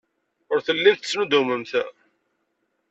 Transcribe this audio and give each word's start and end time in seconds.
Ur 0.51 0.59
tellimt 0.65 1.01
tettnuddumemt. 1.01 1.71